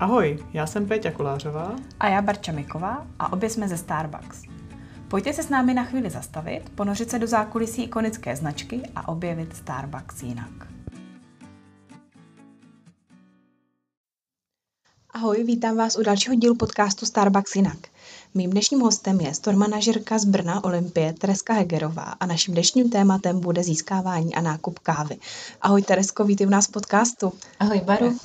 [0.00, 1.76] Ahoj, já jsem Péťa Kolářová.
[2.00, 4.42] A já Barča Miková a obě jsme ze Starbucks.
[5.08, 9.56] Pojďte se s námi na chvíli zastavit, ponořit se do zákulisí ikonické značky a objevit
[9.56, 10.50] Starbucks jinak.
[15.10, 17.78] Ahoj, vítám vás u dalšího dílu podcastu Starbucks jinak.
[18.34, 23.40] Mým dnešním hostem je store manažerka z Brna Olympie Tereska Hegerová a naším dnešním tématem
[23.40, 25.16] bude získávání a nákup kávy.
[25.62, 27.32] Ahoj Teresko, vítej u nás v podcastu.
[27.58, 28.18] Ahoj Baru.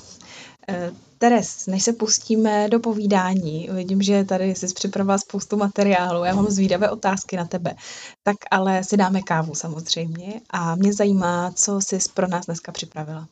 [1.18, 6.50] Teres, než se pustíme do povídání, vidím, že tady jsi připravila spoustu materiálu, já mám
[6.50, 7.74] zvídavé otázky na tebe,
[8.22, 13.28] tak ale si dáme kávu samozřejmě a mě zajímá, co jsi pro nás dneska připravila.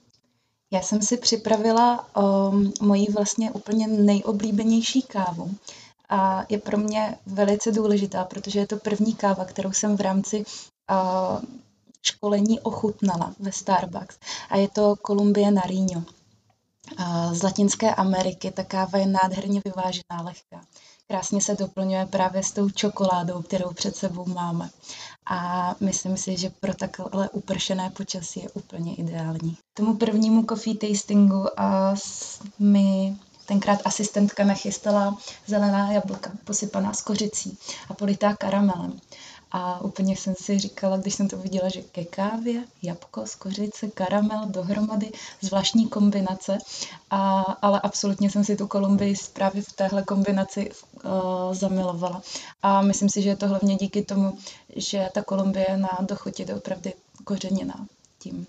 [0.71, 5.51] Já jsem si připravila um, moji vlastně úplně nejoblíbenější kávu
[6.09, 10.45] a je pro mě velice důležitá, protože je to první káva, kterou jsem v rámci
[10.91, 11.43] uh,
[12.03, 14.19] školení ochutnala ve Starbucks
[14.51, 16.05] a je to Columbia Nariño
[17.33, 18.51] z Latinské Ameriky.
[18.51, 20.65] Ta káva je nádherně vyvážená, lehká.
[21.09, 24.71] Krásně se doplňuje právě s tou čokoládou, kterou před sebou máme.
[25.27, 29.57] A myslím si, že pro takhle upršené počasí je úplně ideální.
[29.75, 31.95] Tomu prvnímu coffee tastingu a
[32.59, 39.01] mi tenkrát asistentka nachystala zelená jablka posypaná s kořicí a politá karamelem.
[39.57, 44.47] A úplně jsem si říkala, když jsem to viděla, že ke kávě, jabko, skořice, karamel
[44.47, 46.59] dohromady, zvláštní kombinace,
[47.11, 51.11] a, ale absolutně jsem si tu Kolumbii právě v téhle kombinaci uh,
[51.55, 52.23] zamilovala.
[52.63, 54.39] A myslím si, že je to hlavně díky tomu,
[54.77, 56.91] že ta Kolumbie na dochutě je opravdu
[57.25, 57.87] kořeněná
[58.19, 58.47] tím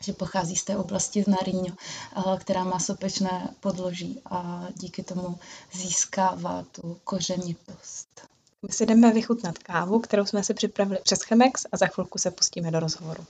[0.00, 5.38] že pochází z té oblasti z Nariño, eh, která má sopečné podloží a díky tomu
[5.72, 8.35] získává tu kořenitost.
[8.66, 12.30] My si jdeme vychutnat kávu, kterou jsme si připravili přes Chemex a za chvilku se
[12.30, 13.24] pustíme do rozhovoru.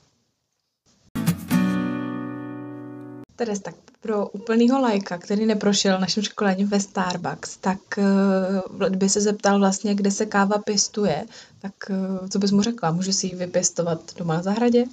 [3.37, 9.21] Teres, tak pro úplného lajka, který neprošel naším školením ve Starbucks, tak uh, by se
[9.21, 11.27] zeptal vlastně, kde se káva pěstuje,
[11.59, 12.91] tak uh, co bys mu řekla?
[12.91, 14.85] Může si ji vypěstovat doma na zahradě?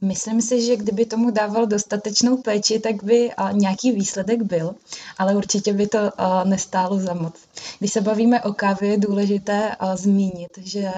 [0.00, 4.74] Myslím si, že kdyby tomu dával dostatečnou péči, tak by nějaký výsledek byl,
[5.18, 5.98] ale určitě by to
[6.44, 7.34] nestálo za moc.
[7.78, 10.92] Když se bavíme o kávě, je důležité zmínit, že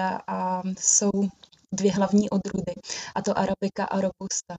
[0.79, 1.11] jsou
[1.71, 2.73] dvě hlavní odrůdy,
[3.15, 4.55] a to arabika a robusta.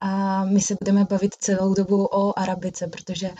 [0.00, 3.30] A my se budeme bavit celou dobu o arabice, protože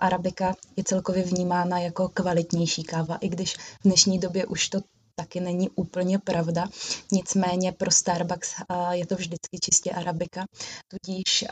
[0.00, 4.80] arabika je celkově vnímána jako kvalitnější káva, i když v dnešní době už to
[5.16, 6.68] taky není úplně pravda.
[7.12, 8.54] Nicméně pro Starbucks
[8.90, 10.44] je to vždycky čistě arabika,
[10.88, 11.44] tudíž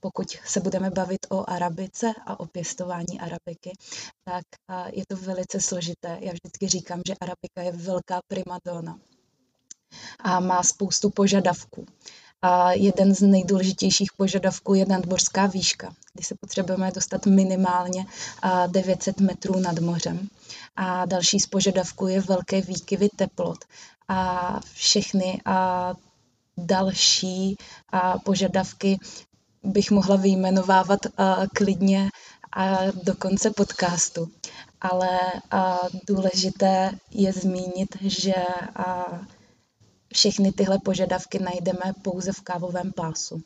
[0.00, 3.72] pokud se budeme bavit o arabice a o pěstování arabiky,
[4.24, 4.44] tak
[4.92, 6.18] je to velice složité.
[6.20, 8.98] Já vždycky říkám, že arabika je velká primadona
[10.18, 11.86] a má spoustu požadavků.
[12.42, 18.06] A jeden z nejdůležitějších požadavků je nadmořská výška, kdy se potřebujeme dostat minimálně
[18.66, 20.28] 900 metrů nad mořem.
[20.76, 23.58] A další z požadavků je velké výkyvy teplot.
[24.08, 25.94] A všechny a
[26.56, 27.56] další
[27.88, 28.98] a požadavky
[29.64, 31.00] bych mohla vyjmenovávat
[31.54, 32.08] klidně
[32.52, 34.28] a do konce podcastu.
[34.80, 35.18] Ale
[36.06, 38.34] důležité je zmínit, že
[38.76, 39.04] a
[40.16, 43.42] všechny tyhle požadavky najdeme pouze v kávovém pásu.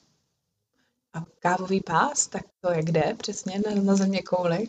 [1.15, 4.69] A kávový pás, tak to je kde přesně na, na země kouli?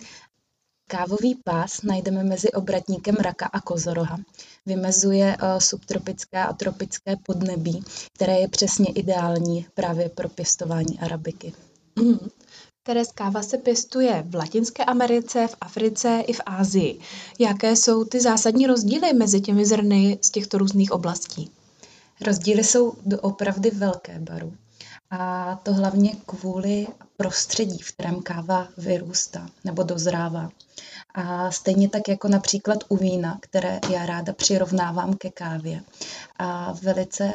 [0.88, 4.20] Kávový pás najdeme mezi obratníkem raka a kozoroha.
[4.66, 11.54] Vymezuje uh, subtropické a tropické podnebí, které je přesně ideální právě pro pěstování arabiky.
[11.96, 12.30] Mm.
[12.84, 17.00] Teres káva se pěstuje v Latinské Americe, v Africe i v Ázii.
[17.40, 21.52] Jaké jsou ty zásadní rozdíly mezi těmi zrny z těchto různých oblastí?
[22.22, 24.54] Rozdíly jsou opravdu velké baru.
[25.10, 26.88] A to hlavně kvůli
[27.18, 30.50] prostředí, v kterém káva vyrůstá nebo dozrává.
[31.14, 35.82] A stejně tak jako například u vína, které já ráda přirovnávám ke kávě.
[36.40, 37.34] A velice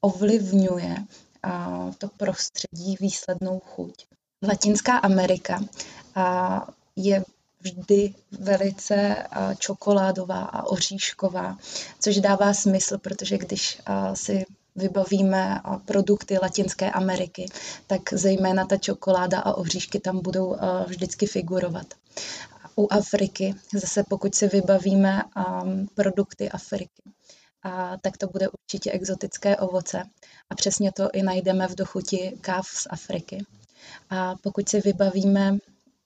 [0.00, 0.96] ovlivňuje
[1.42, 4.06] a to prostředí výslednou chuť.
[4.48, 5.60] Latinská Amerika
[6.14, 6.66] a
[6.96, 7.24] je
[7.62, 9.16] vždy velice
[9.58, 11.58] čokoládová a oříšková,
[12.00, 13.80] což dává smysl, protože když
[14.14, 14.44] si
[14.76, 17.46] vybavíme produkty Latinské Ameriky,
[17.86, 20.56] tak zejména ta čokoláda a oříšky tam budou
[20.86, 21.86] vždycky figurovat.
[22.76, 25.22] U Afriky, zase pokud si vybavíme
[25.94, 27.02] produkty Afriky,
[27.62, 30.02] a tak to bude určitě exotické ovoce.
[30.50, 33.44] A přesně to i najdeme v dochuti káv z Afriky.
[34.10, 35.56] A pokud si vybavíme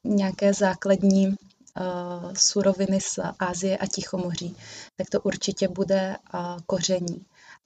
[0.04, 1.34] nějaké základní
[2.36, 4.56] suroviny z Ázie a Tichomoří,
[4.96, 7.24] tak to určitě bude uh, koření.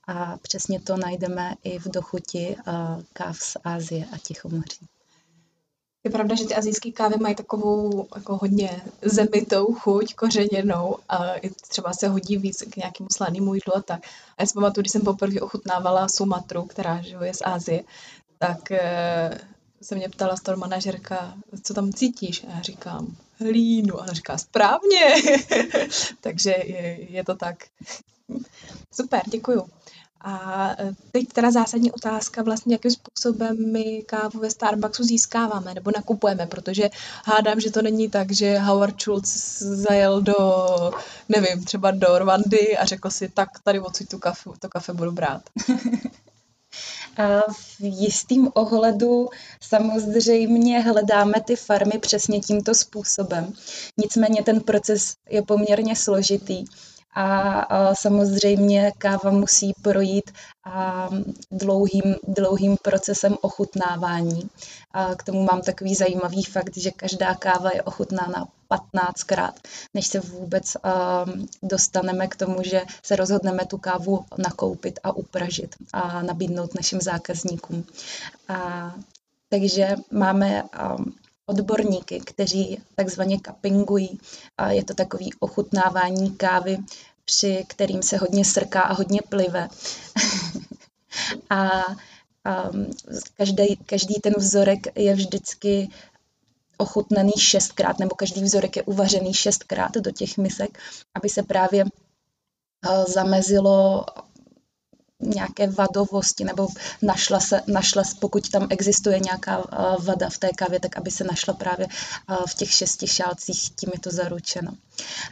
[0.08, 4.86] A přesně to najdeme i v dochuti uh, káv z Ázie a Tichomoří.
[6.04, 11.18] Je pravda, že ty azijské kávy mají takovou jako hodně zemitou chuť, kořeněnou a
[11.68, 14.00] třeba se hodí víc k nějakému slanému jídlu a tak.
[14.38, 17.82] A já si pamatuju, když jsem poprvé ochutnávala Sumatru, která je z Asie,
[18.38, 18.72] tak
[19.82, 22.44] se mě ptala store manažerka, co tam cítíš?
[22.44, 23.98] A já říkám, hlínu.
[23.98, 25.14] A ona říká, správně.
[26.20, 27.56] Takže je, je to tak.
[28.92, 29.68] Super, děkuju.
[30.20, 35.90] A e, teď teda zásadní otázka vlastně, jakým způsobem my kávu ve Starbucksu získáváme nebo
[35.96, 36.90] nakupujeme, protože
[37.24, 40.34] hádám, že to není tak, že Howard Schultz zajel do,
[41.28, 45.12] nevím, třeba do Rwandy a řekl si, tak tady odsud tu kafe, to kafe budu
[45.12, 45.42] brát.
[47.52, 49.28] v jistým ohledu
[49.62, 53.52] samozřejmě hledáme ty farmy přesně tímto způsobem.
[53.96, 56.64] Nicméně ten proces je poměrně složitý
[57.14, 60.30] a, samozřejmě káva musí projít
[61.50, 64.50] dlouhým, dlouhým procesem ochutnávání.
[65.16, 69.52] K tomu mám takový zajímavý fakt, že každá káva je ochutnána 15krát,
[69.94, 70.76] než se vůbec
[71.62, 77.84] dostaneme k tomu, že se rozhodneme tu kávu nakoupit a upražit a nabídnout našim zákazníkům.
[78.48, 78.94] A,
[79.48, 80.62] takže máme
[81.50, 84.20] odborníky, kteří takzvaně kapingují.
[84.58, 86.78] A je to takový ochutnávání kávy,
[87.24, 89.68] při kterým se hodně srká a hodně plive.
[91.50, 91.70] a
[92.70, 92.90] um,
[93.36, 95.88] každý, každý ten vzorek je vždycky
[96.76, 100.78] ochutnaný šestkrát, nebo každý vzorek je uvařený šestkrát do těch misek,
[101.14, 104.04] aby se právě uh, zamezilo
[105.20, 106.68] nějaké vadovosti, nebo
[107.02, 111.24] našla se, našla, pokud tam existuje nějaká uh, vada v té kávě, tak aby se
[111.24, 114.72] našla právě uh, v těch šesti šálcích, tím je to zaručeno.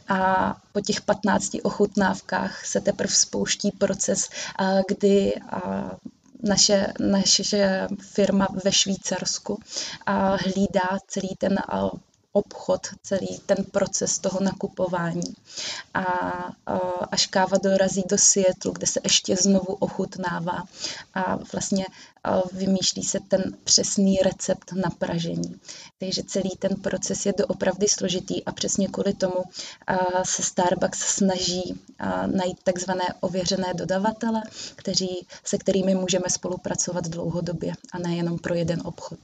[0.08, 4.29] A po těch 15 ochutnávkách se teprve spouští proces,
[4.61, 5.32] uh, kdy
[6.43, 9.61] naše, naše firma ve Švýcarsku
[10.37, 11.58] hlídá celý ten
[12.32, 15.34] obchod, celý ten proces toho nakupování.
[15.94, 16.02] A
[17.10, 20.64] až káva dorazí do Seattle, kde se ještě znovu ochutnává
[21.14, 21.86] a vlastně
[22.52, 25.60] vymýšlí se ten přesný recept na pražení.
[25.98, 29.42] Takže celý ten proces je doopravdy složitý a přesně kvůli tomu
[30.22, 31.80] se Starbucks snaží
[32.26, 34.42] najít takzvané ověřené dodavatele,
[34.76, 39.19] kteří, se kterými můžeme spolupracovat dlouhodobě a nejenom pro jeden obchod.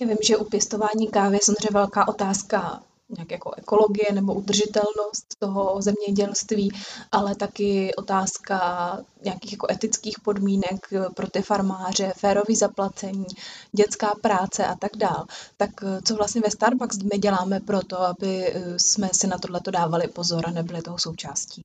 [0.00, 5.26] Já vím, že u pěstování kávy je samozřejmě velká otázka nějak jako ekologie nebo udržitelnost
[5.38, 6.72] toho zemědělství,
[7.12, 13.26] ale taky otázka nějakých jako etických podmínek pro ty farmáře, férový zaplacení,
[13.72, 15.26] dětská práce a tak dál.
[15.56, 15.70] Tak
[16.04, 20.08] co vlastně ve Starbucks my děláme pro to, aby eh, jsme si na tohleto dávali
[20.08, 21.62] pozor a nebyli toho součástí?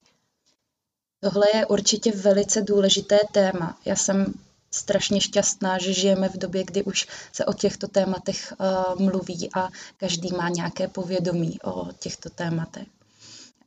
[1.23, 3.77] Tohle je určitě velice důležité téma.
[3.85, 4.33] Já jsem
[4.71, 9.69] strašně šťastná, že žijeme v době, kdy už se o těchto tématech uh, mluví a
[9.97, 12.87] každý má nějaké povědomí o těchto tématech.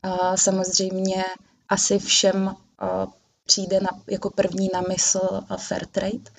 [0.04, 1.24] Uh, samozřejmě
[1.68, 3.12] asi všem uh,
[3.44, 6.30] přijde na, jako první na mysl uh, Fairtrade,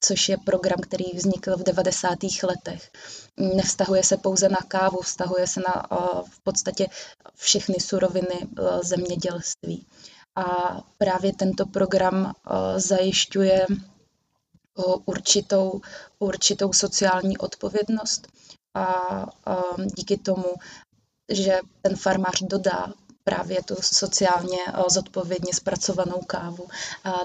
[0.00, 2.18] což je program, který vznikl v 90.
[2.42, 2.90] letech.
[3.36, 5.86] Nevztahuje se pouze na kávu, vztahuje se na
[6.30, 6.86] v podstatě
[7.34, 8.48] všechny suroviny
[8.82, 9.86] zemědělství.
[10.38, 15.80] A právě tento program eh, zajišťuje eh, určitou,
[16.18, 18.28] určitou sociální odpovědnost
[18.74, 18.86] a
[19.96, 20.54] díky tomu,
[21.28, 22.92] že ten farmář dodá
[23.24, 26.68] právě tu sociálně eh, zodpovědně zpracovanou kávu,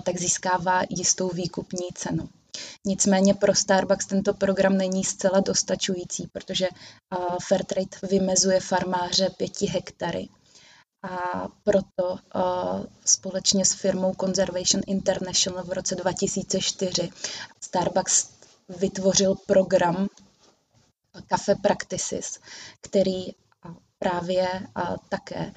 [0.04, 2.30] tak získává jistou výkupní cenu.
[2.86, 6.68] Nicméně pro Starbucks tento program není zcela dostačující, protože
[7.48, 10.30] Fairtrade vymezuje farmáře pěti hektary
[11.04, 12.18] a proto
[13.06, 17.10] společně s firmou Conservation International v roce 2004
[17.62, 18.30] Starbucks
[18.80, 20.08] vytvořil program
[21.30, 22.40] Cafe Practices,
[22.82, 23.26] který
[24.00, 24.48] právě
[25.10, 25.54] také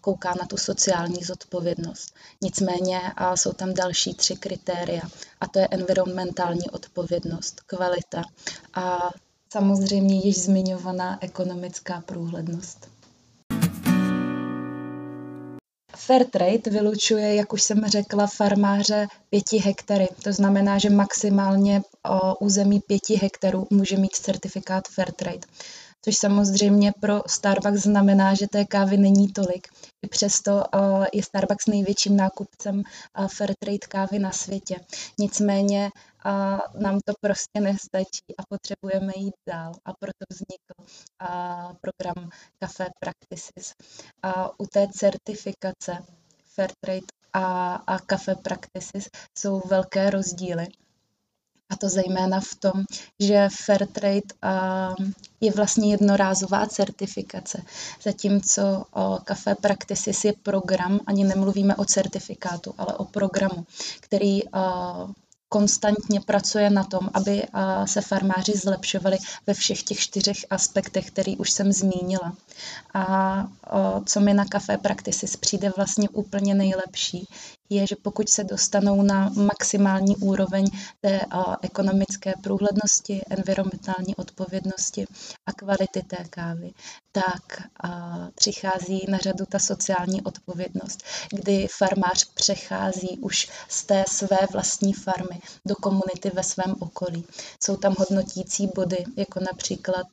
[0.00, 2.14] kouká na tu sociální zodpovědnost.
[2.42, 3.00] Nicméně
[3.34, 5.02] jsou tam další tři kritéria
[5.40, 8.22] a to je environmentální odpovědnost, kvalita
[8.74, 8.98] a
[9.52, 12.91] samozřejmě již zmiňovaná ekonomická průhlednost.
[15.96, 20.08] Fair trade vylučuje, jak už jsem řekla, farmáře pěti hektary.
[20.24, 25.46] To znamená, že maximálně o území pěti hektarů může mít certifikát fair trade.
[26.04, 29.68] Což samozřejmě pro Starbucks znamená, že té kávy není tolik.
[30.02, 30.64] I přesto
[31.12, 32.82] je Starbucks největším nákupcem
[33.36, 34.80] fair trade kávy na světě.
[35.18, 35.90] Nicméně
[36.24, 40.92] a nám to prostě nestačí a potřebujeme jít dál a proto vznikl
[41.80, 43.72] program Café Practices.
[44.22, 45.98] A u té certifikace
[46.54, 50.66] Fairtrade a, a Café Practices jsou velké rozdíly.
[51.72, 52.72] A to zejména v tom,
[53.20, 54.20] že Fairtrade
[55.40, 57.62] je vlastně jednorázová certifikace,
[58.02, 58.84] zatímco
[59.24, 63.66] Café Practices je program, ani nemluvíme o certifikátu, ale o programu,
[64.00, 64.40] který
[65.48, 67.46] konstantně pracuje na tom, aby
[67.84, 72.36] se farmáři zlepšovali ve všech těch čtyřech aspektech, který už jsem zmínila.
[72.94, 73.46] A
[74.06, 77.28] co mi na Café Practices přijde vlastně úplně nejlepší,
[77.74, 80.66] je, že pokud se dostanou na maximální úroveň
[81.00, 81.20] té
[81.62, 85.06] ekonomické průhlednosti, environmentální odpovědnosti
[85.46, 86.70] a kvality té kávy,
[87.12, 87.62] tak
[88.34, 91.02] přichází na řadu ta sociální odpovědnost,
[91.32, 97.24] kdy farmář přechází už z té své vlastní farmy do komunity ve svém okolí.
[97.62, 100.06] Jsou tam hodnotící body, jako například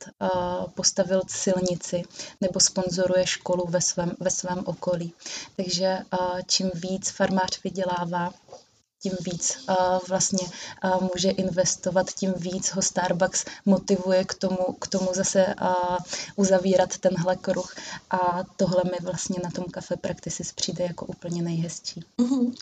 [0.73, 2.03] postavil silnici
[2.41, 5.13] nebo sponzoruje školu ve svém, ve svém okolí.
[5.55, 5.97] Takže
[6.47, 8.33] čím víc farmář vydělává,
[9.01, 9.75] tím víc uh,
[10.07, 10.47] vlastně
[10.83, 15.97] uh, může investovat, tím víc ho Starbucks motivuje k tomu, k tomu zase uh,
[16.35, 17.75] uzavírat tenhle kruh.
[18.11, 22.03] A tohle mi vlastně na tom Cafe Practices přijde jako úplně nejhezčí.
[22.17, 22.53] Uh-huh.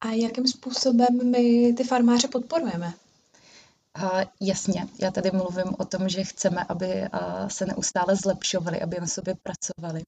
[0.00, 2.94] A jakým způsobem my ty farmáře podporujeme?
[3.96, 7.08] A jasně, já tady mluvím o tom, že chceme, aby
[7.48, 10.02] se neustále zlepšovali, aby na sobě pracovali,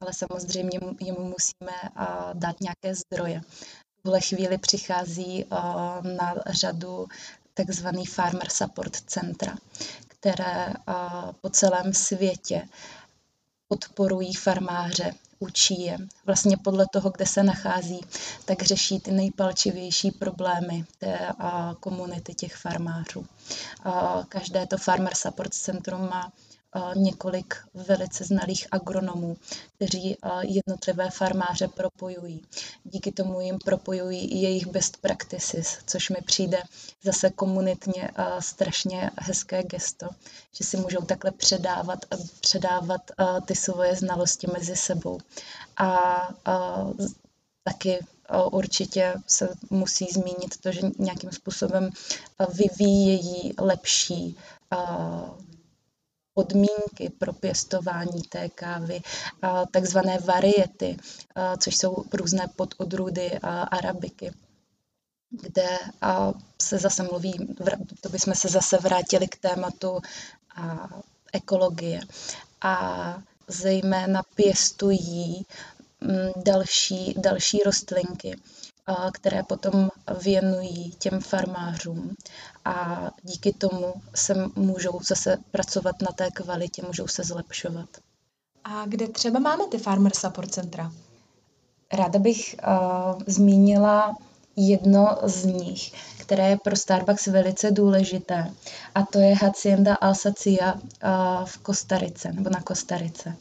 [0.00, 1.72] ale samozřejmě jim musíme
[2.32, 3.40] dát nějaké zdroje.
[3.98, 5.44] V tuhle chvíli přichází
[6.16, 7.06] na řadu
[7.54, 9.54] takzvaný Farmer Support Centra,
[10.08, 10.72] které
[11.40, 12.68] po celém světě
[13.68, 15.98] podporují farmáře učí je.
[16.26, 18.00] Vlastně podle toho, kde se nachází,
[18.44, 21.18] tak řeší ty nejpalčivější problémy té
[21.80, 23.26] komunity těch farmářů.
[24.28, 26.32] Každé to Farmer Support Centrum má
[26.96, 29.36] několik velice znalých agronomů,
[29.76, 32.42] kteří jednotlivé farmáře propojují.
[32.84, 36.62] Díky tomu jim propojují i jejich best practices, což mi přijde
[37.02, 40.08] zase komunitně strašně hezké gesto,
[40.52, 41.98] že si můžou takhle předávat,
[42.40, 43.10] předávat
[43.46, 45.18] ty svoje znalosti mezi sebou.
[45.76, 45.96] A
[47.64, 47.98] taky
[48.52, 51.90] určitě se musí zmínit to, že nějakým způsobem
[52.52, 54.36] vyvíjejí lepší
[56.36, 59.00] podmínky pro pěstování té kávy,
[59.70, 60.96] takzvané variety,
[61.58, 63.38] což jsou různé pododrůdy
[63.70, 64.32] arabiky
[65.30, 65.78] kde
[66.62, 67.56] se zase mluví,
[68.00, 70.00] to bychom se zase vrátili k tématu
[71.32, 72.00] ekologie.
[72.60, 75.46] A zejména pěstují
[76.00, 78.36] mm, další, další rostlinky,
[79.12, 79.90] které potom
[80.22, 82.14] věnují těm farmářům
[82.64, 87.88] a díky tomu se můžou zase pracovat na té kvalitě, můžou se zlepšovat.
[88.64, 90.92] A kde třeba máme ty Farmer Support Centra?
[91.92, 94.16] Ráda bych uh, zmínila
[94.56, 98.50] jedno z nich, které je pro Starbucks velice důležité.
[98.94, 100.74] A to je Hacienda Alsacia
[101.44, 103.36] v Kostarice, nebo na Kostarice.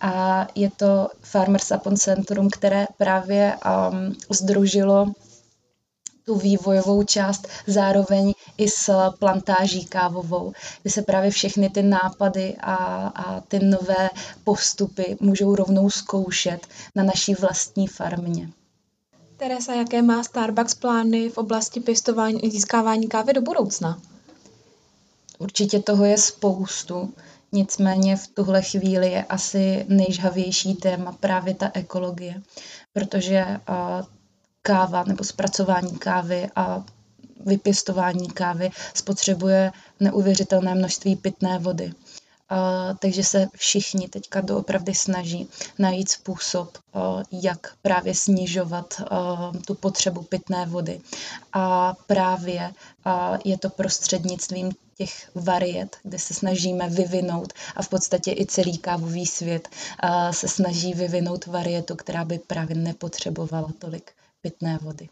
[0.00, 5.06] A je to Farmers Upon Centrum, které právě um, združilo
[6.24, 12.74] tu vývojovou část zároveň i s plantáží kávovou, kdy se právě všechny ty nápady a,
[13.06, 14.10] a ty nové
[14.44, 18.48] postupy můžou rovnou zkoušet na naší vlastní farmě.
[19.38, 24.00] Teresa, jaké má Starbucks plány v oblasti pěstování a získávání kávy do budoucna?
[25.38, 27.14] Určitě toho je spoustu,
[27.52, 32.42] nicméně v tuhle chvíli je asi nejžhavější téma právě ta ekologie,
[32.92, 33.46] protože
[34.62, 36.84] káva nebo zpracování kávy a
[37.46, 41.92] vypěstování kávy spotřebuje neuvěřitelné množství pitné vody.
[42.98, 45.48] Takže se všichni teďka doopravdy snaží
[45.78, 49.02] najít způsob, uh, jak právě snižovat
[49.66, 51.00] tu potřebu pitné vody.
[51.52, 52.72] A právě
[53.44, 59.26] je to prostřednictvím těch variet, kde se snažíme vyvinout a v podstatě i celý kávový
[59.26, 59.68] svět
[60.30, 65.08] se snaží vyvinout varietu, která by právě nepotřebovala tolik pitné vody.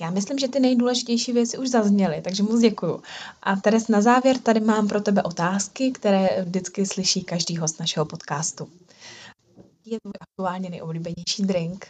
[0.00, 3.02] Já myslím, že ty nejdůležitější věci už zazněly, takže moc děkuju.
[3.42, 8.06] A Teres, na závěr tady mám pro tebe otázky, které vždycky slyší každý host našeho
[8.06, 8.68] podcastu.
[9.84, 11.86] Je tvůj aktuálně nejoblíbenější drink?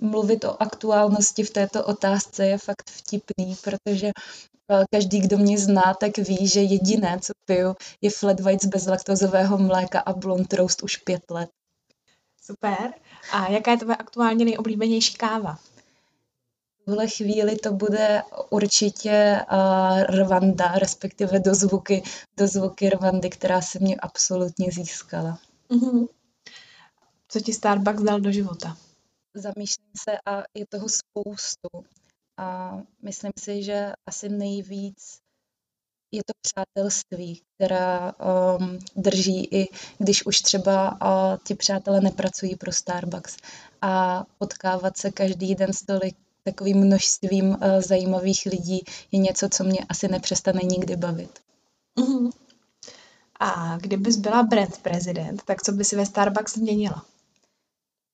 [0.00, 5.94] Mluvit o aktuálnosti v této otázce je fakt vtipný, protože eh, každý, kdo mě zná,
[6.00, 10.82] tak ví, že jediné, co piju, je flat white z bezlaktozového mléka a blond roast
[10.82, 11.50] už pět let.
[12.42, 12.92] Super.
[13.32, 15.58] A jaká je tvoje aktuálně nejoblíbenější káva?
[16.82, 22.02] V tuhle chvíli to bude určitě uh, Rwanda, respektive do zvuky,
[22.36, 25.38] do zvuky Rwandy, která se mě absolutně získala.
[25.70, 26.08] Mm-hmm.
[27.28, 28.76] Co ti Starbucks dal do života?
[29.34, 31.68] Zamýšlím se a je toho spoustu.
[32.36, 35.18] a myslím si, že asi nejvíc
[36.12, 38.12] je to přátelství, která
[38.58, 39.68] um, drží i
[39.98, 43.36] když už třeba uh, ti přátelé nepracují pro Starbucks
[43.82, 49.64] a potkávat se každý den s tolik takovým množstvím uh, zajímavých lidí je něco, co
[49.64, 51.38] mě asi nepřestane nikdy bavit.
[51.98, 52.30] Mm-hmm.
[53.40, 57.04] A kdybys byla brand prezident, tak co by si ve Starbucks změnila?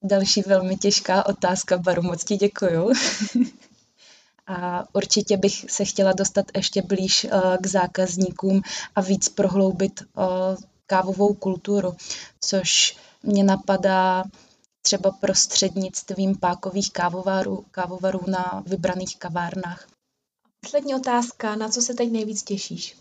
[0.03, 2.93] Další velmi těžká otázka, Baru, moc ti děkuju.
[4.47, 8.63] a určitě bych se chtěla dostat ještě blíž uh, k zákazníkům
[8.95, 10.25] a víc prohloubit uh,
[10.87, 11.97] kávovou kulturu,
[12.41, 14.25] což mě napadá
[14.87, 19.89] třeba prostřednictvím pákových kávovarů, kávovarů na vybraných kavárnách.
[20.61, 22.97] Poslední otázka, na co se teď nejvíc těšíš?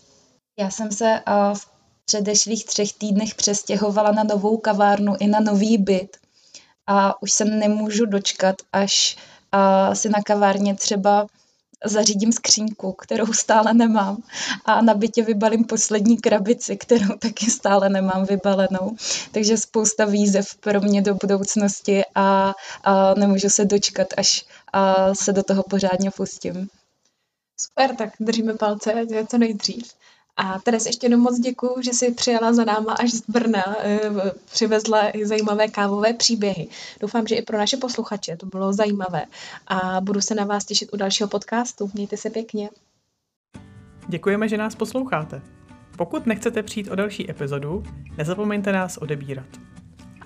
[0.58, 1.70] Já jsem se uh, v
[2.04, 6.16] předešlých třech týdnech přestěhovala na novou kavárnu i na nový byt
[6.86, 9.16] a už se nemůžu dočkat, až
[9.54, 11.26] uh, si na kavárně třeba
[11.84, 14.22] zařídím skřínku, kterou stále nemám
[14.64, 18.96] a na bytě vybalím poslední krabici, kterou taky stále nemám vybalenou.
[19.32, 22.54] Takže spousta výzev pro mě do budoucnosti a,
[22.84, 26.68] a nemůžu se dočkat, až a se do toho pořádně pustím.
[27.60, 29.92] Super, tak držíme palce, je to nejdřív.
[30.36, 34.00] A Teres, ještě jednou moc děkuji, že jsi přijela za náma až z Brna, eh,
[34.52, 36.68] přivezla zajímavé kávové příběhy.
[37.00, 39.24] Doufám, že i pro naše posluchače to bylo zajímavé
[39.66, 41.90] a budu se na vás těšit u dalšího podcastu.
[41.94, 42.70] Mějte se pěkně.
[44.08, 45.42] Děkujeme, že nás posloucháte.
[45.96, 47.82] Pokud nechcete přijít o další epizodu,
[48.18, 49.46] nezapomeňte nás odebírat.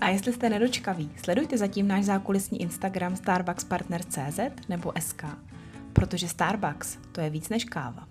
[0.01, 5.25] A jestli jste nedočkaví, sledujte zatím náš zákulisní Instagram starbuckspartner.cz nebo SK,
[5.93, 8.10] protože Starbucks to je víc než káva.